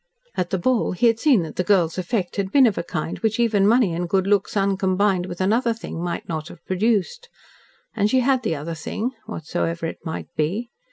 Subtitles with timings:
[0.35, 3.19] At the ball he had seen that the girl's effect had been of a kind
[3.19, 7.29] which even money and good looks uncombined with another thing might not have produced.
[7.95, 10.71] And she had the other thing whatsoever it might be.